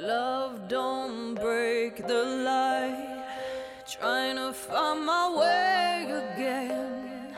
[0.00, 3.22] Love don't break the light,
[3.86, 7.36] trying to find my way again.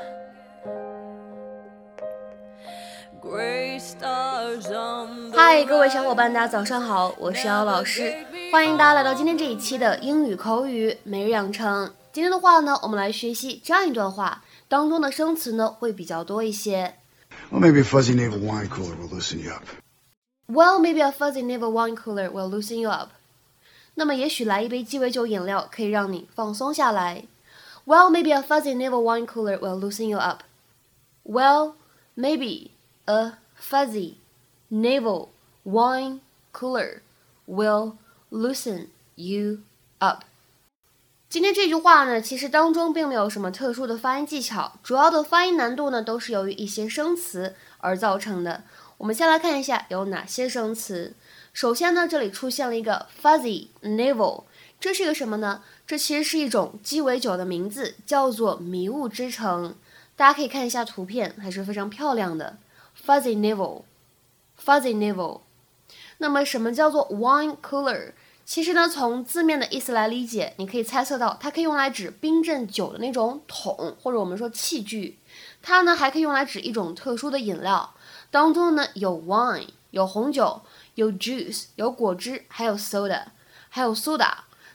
[3.20, 8.14] Gray stars on the 嗨，各位小伙伴，大家早上好，我是姚老师，
[8.52, 11.92] 欢迎大家来到今天这一期的英语口语每日养成。
[12.12, 16.94] 今天的话呢，我们来学习这样一段话，当中的生词呢会比较多一些。
[17.50, 19.64] Well, maybe a fuzzy navel wine cooler will loosen you up.
[20.51, 23.09] Well, maybe a fuzzy navel wine cooler will loosen you up.
[23.95, 27.25] 那么也许来一杯鸡尾酒饮料可以让你放松下来。
[27.85, 30.43] Well, maybe a fuzzy navel wine cooler will loosen you up.
[31.23, 31.73] Well,
[32.15, 32.71] maybe
[33.05, 34.15] a fuzzy
[34.71, 35.29] navel
[35.63, 36.21] wine
[36.53, 37.01] cooler
[37.45, 37.95] will
[38.29, 39.59] loosen you
[39.99, 40.23] up.
[41.29, 48.63] 今天这句话呢，其实当中并没有什么特殊的发音技巧，主要的发音难度呢都是由于一些生词而造成的。
[49.02, 51.12] 我们先来看一下有哪些生词。
[51.52, 54.44] 首先呢，这里出现了一个 fuzzy navel，
[54.78, 55.64] 这是一个什么呢？
[55.84, 59.74] 这其实是一种鸡尾酒的名字，叫做迷雾之城。
[60.14, 62.58] 大家可以看一下图片，还是非常漂亮的
[63.04, 65.40] fuzzy navel，fuzzy navel。
[66.18, 68.12] 那么什么叫做 wine cooler？
[68.52, 75.18] 其实呢，从字面的意思来理解，你可以猜测到它可以用来指冰镇酒的那种桶，或者我们说器具。
[75.62, 77.94] 它呢还可以用来指一种特殊的饮料，
[78.30, 80.60] 当中呢有 wine，有红酒，
[80.96, 83.22] 有 juice，有果汁，还有 soda，
[83.70, 84.30] 还有 soda。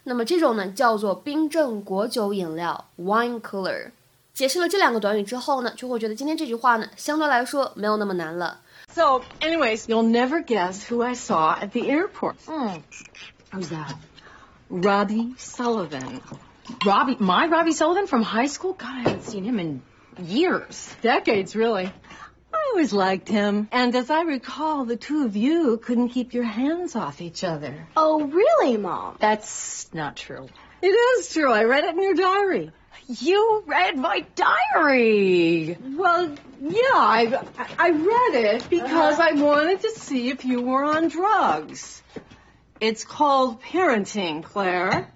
[0.05, 3.91] 那么这种呢叫做冰镇果酒饮料 wine cooler。
[4.33, 8.59] 解释了这两个短语之后呢，就会觉得今天这句话呢相对来说没有那么难了。
[8.91, 12.37] So, anyways, you'll never guess who I saw at the airport.
[13.57, 13.95] Who's that?
[14.69, 16.21] Robbie Sullivan.
[16.85, 18.73] Robbie, my Robbie Sullivan from high school?
[18.73, 19.81] God, I haven't seen him in
[20.21, 20.95] years.
[21.01, 21.91] Decades, really.
[22.53, 23.67] I always liked him.
[23.71, 27.87] And as I recall, the two of you couldn't keep your hands off each other.
[27.97, 29.17] Oh, really, Mom?
[29.19, 30.47] That's not true.
[30.83, 31.51] It is true.
[31.51, 32.71] I read it in your diary.
[33.07, 35.79] You read my diary.
[35.81, 37.43] Well, yeah, I
[37.79, 39.29] I read it because uh-huh.
[39.31, 42.03] I wanted to see if you were on drugs.
[42.79, 45.07] It's called parenting, Claire.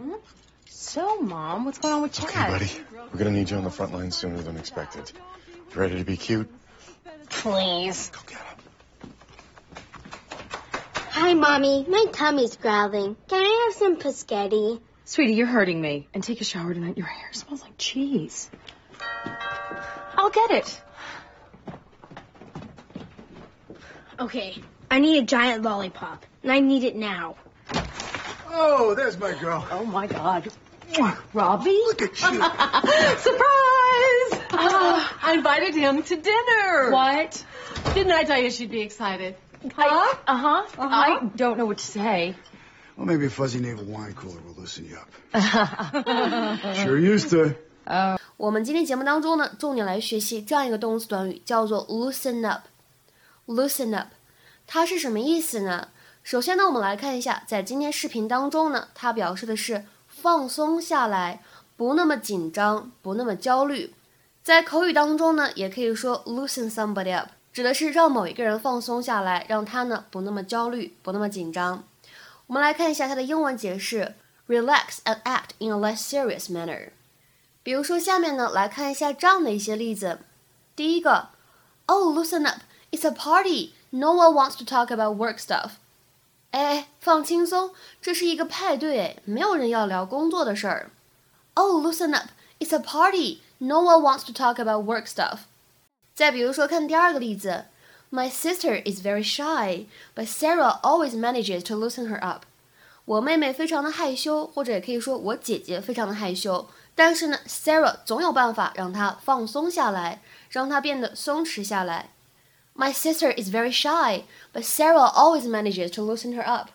[0.66, 2.30] So, Mom, what's going on with Chad?
[2.30, 2.72] Okay, buddy.
[3.12, 5.12] We're gonna need you on the front line sooner than expected.
[5.74, 6.50] You ready to be cute?
[7.30, 8.10] Please.
[8.10, 9.14] Go get him.
[11.12, 11.86] Hi, Mommy.
[11.88, 13.16] My tummy's growling.
[13.28, 14.82] Can I have some pescetti?
[15.06, 16.08] Sweetie, you're hurting me.
[16.14, 16.98] And take a shower tonight.
[16.98, 18.50] Your hair smells like cheese.
[20.16, 20.82] I'll get it.
[24.20, 27.36] Okay, I need a giant lollipop, and I need it now.
[28.51, 29.67] Oh, there's my girl.
[29.71, 30.49] Oh my God.
[31.33, 31.83] Robbie?
[31.89, 32.41] Look at you.
[33.19, 34.33] Surprise!
[34.53, 36.91] Ah, I invited him to dinner.
[36.93, 37.45] What?
[37.95, 39.35] Didn't I tell you she'd be excited?
[39.75, 40.15] Huh?
[40.27, 40.65] Uh huh.
[40.79, 42.35] I don't know what to say.
[42.97, 45.09] Well, maybe a fuzzy navel wine cooler will loosen you up.
[46.77, 47.55] sure used to.
[48.37, 54.09] 我们今天节目当中呢，重点来学习这样一个动词短语，叫做 loosen up。loosen up，
[54.67, 55.89] 它是什么意思呢？
[56.24, 61.44] 首先呢，我们来看一下，在今天视频当中呢，它表示的是放松下来，
[61.76, 63.94] 不那么紧张，不那么焦虑。
[64.44, 71.84] 在口语当中呢，也可以说 loosen somebody up，指的是让某一个人放松下来，让他呢不那么焦虑，不那么紧张。
[72.48, 74.16] 我们来看一下它的英文解释
[74.48, 76.90] ：relax and act in a less serious manner。
[77.64, 80.20] 比如说，下面呢来看一下这样的一些例子。
[80.76, 81.30] 第一个
[81.88, 82.62] ，Oh, loosen up,
[82.92, 83.74] it's a party.
[83.90, 85.72] No one wants to talk about work stuff.
[86.52, 90.92] 哎，放轻松，这是一个派对，没有人要聊工作的事儿。
[91.54, 92.30] Oh, loosen up,
[92.60, 93.40] it's a party.
[93.58, 95.40] No one wants to talk about work stuff.
[96.14, 97.66] 再比如说，看第二个例子
[98.12, 99.86] ，My sister is very shy,
[100.16, 102.44] but Sarah always manages to loosen her up.
[103.06, 106.68] 我妹妹非常的害羞，或者也可以说我姐姐非常的害羞。
[106.94, 112.10] 但是呢，Sarah 总有办法让她放松下来，让她变得松弛下来。
[112.75, 116.71] My sister is very shy, but Sarah always manages to loosen her up.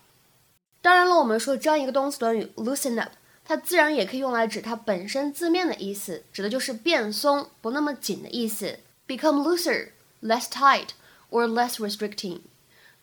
[0.82, 3.12] 当然了，我们说这样一个动词短语 loosen up，
[3.46, 8.80] 它自然也可以用来指它本身字面的意思，指的就是变松、不那么紧的意思。
[9.08, 9.90] Become looser,
[10.22, 10.90] less tight,
[11.30, 12.42] or less restricting.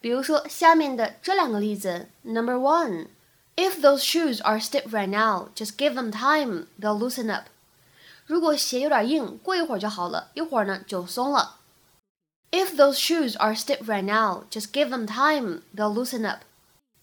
[0.00, 3.08] 比如说下面的这两个例子，Number one.
[3.56, 7.46] If those shoes are stiff right now, just give them time, they'll loosen up.
[8.26, 11.56] 如果鞋有点硬，过一会儿就好了，一会儿呢就松了。
[12.52, 16.40] If those shoes are stiff right now, just give them time, they'll loosen up.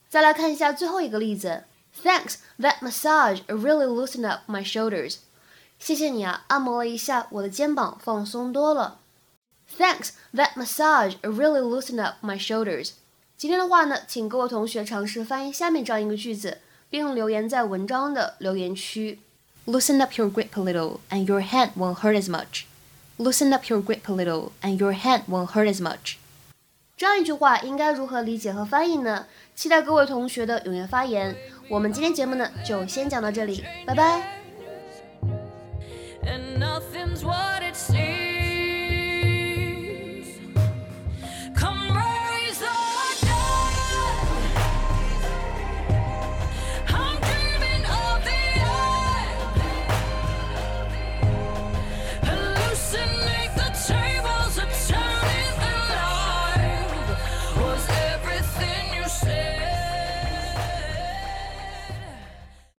[0.09, 1.63] 再来看一下最后一个例子，
[2.03, 5.17] Thanks, that massage really loosened up my shoulders.
[5.77, 8.99] 谢谢你啊，按摩了一下我的肩膀，放松多了。
[9.77, 12.91] Thanks, that massage really loosened up my shoulders.
[13.37, 16.59] 今天的话呢，请各位同学尝试翻译下面这样一个句子，
[16.89, 19.19] 并留言在文章的留言区。
[19.65, 22.65] Loosen up your grip a little, and your hand won't hurt as much.
[23.19, 26.15] Loosen up your grip a little, and your hand won't hurt as much.
[26.97, 29.25] 这样一句话应该如何理解和翻译呢？
[29.55, 31.35] 期待各位同学的踊跃发言。
[31.69, 34.38] 我们今天节目呢，就先讲到这里，拜拜。